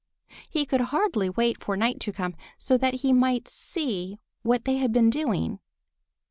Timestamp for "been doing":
4.91-5.59